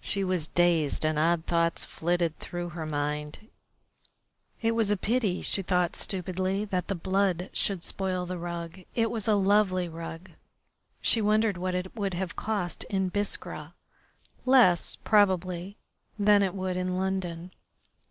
She 0.00 0.24
was 0.24 0.46
dazed, 0.46 1.04
and 1.04 1.18
odd 1.18 1.44
thoughts 1.44 1.84
flitted 1.84 2.38
through 2.38 2.70
her 2.70 2.86
mind. 2.86 3.48
It 4.62 4.70
was 4.70 4.90
a 4.90 4.96
pity, 4.96 5.42
she 5.42 5.60
thought 5.60 5.94
stupidly, 5.94 6.64
that 6.64 6.88
the 6.88 6.94
blood 6.94 7.50
should 7.52 7.84
spoil 7.84 8.24
the 8.24 8.38
rug. 8.38 8.78
It 8.94 9.10
was 9.10 9.28
a 9.28 9.34
lovely 9.34 9.90
rug. 9.90 10.30
She 11.02 11.20
wondered 11.20 11.58
what 11.58 11.74
it 11.74 11.94
would 11.94 12.14
have 12.14 12.34
cost 12.34 12.84
in 12.84 13.10
Biskra 13.10 13.74
less, 14.46 14.96
probably, 14.96 15.76
than 16.18 16.42
it 16.42 16.54
would 16.54 16.78
in 16.78 16.96
London. 16.96 17.50